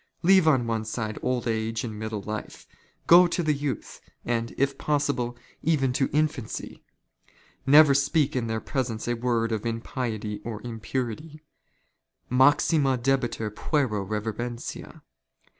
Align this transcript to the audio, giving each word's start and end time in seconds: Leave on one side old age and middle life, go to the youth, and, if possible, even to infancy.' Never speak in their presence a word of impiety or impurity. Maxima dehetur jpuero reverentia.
Leave 0.23 0.47
on 0.47 0.65
one 0.65 0.83
side 0.83 1.19
old 1.21 1.47
age 1.47 1.83
and 1.83 1.99
middle 1.99 2.23
life, 2.23 2.65
go 3.05 3.27
to 3.27 3.43
the 3.43 3.53
youth, 3.53 4.01
and, 4.25 4.51
if 4.57 4.75
possible, 4.79 5.37
even 5.61 5.93
to 5.93 6.09
infancy.' 6.11 6.83
Never 7.67 7.93
speak 7.93 8.35
in 8.35 8.47
their 8.47 8.59
presence 8.61 9.07
a 9.07 9.13
word 9.13 9.51
of 9.51 9.63
impiety 9.63 10.41
or 10.43 10.59
impurity. 10.63 11.41
Maxima 12.31 12.97
dehetur 12.97 13.51
jpuero 13.51 14.03
reverentia. 14.09 15.03